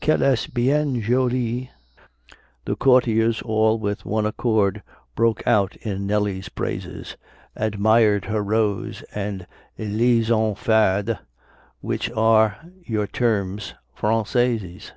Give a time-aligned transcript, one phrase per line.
[0.00, 1.68] qu'elle est bien jolie!
[2.64, 4.84] The courtiers all with one accord,
[5.16, 7.16] Broke out in Nelly's praises:
[7.56, 11.18] Admir'd her rose, and lis sans farde,
[11.80, 14.92] Which are your terms Francaises.